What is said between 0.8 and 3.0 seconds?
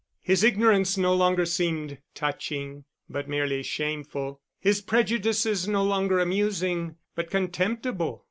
no longer seemed touching,